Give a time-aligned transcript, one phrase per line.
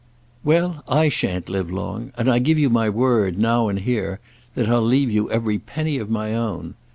[0.43, 4.19] "Well, I shan't live long; and I give you my word, now and here,
[4.55, 6.73] that I'll leave you every penny of my own.